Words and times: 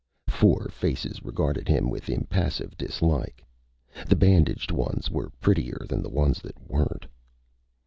Four 0.25 0.67
faces 0.71 1.21
regarded 1.23 1.67
him 1.67 1.87
with 1.87 2.09
impassive 2.09 2.75
dislike. 2.75 3.45
The 4.09 4.15
bandaged 4.15 4.71
ones 4.71 5.11
were 5.11 5.29
prettier 5.39 5.85
than 5.87 6.01
the 6.01 6.09
ones 6.09 6.41
that 6.41 6.57
weren't. 6.67 7.05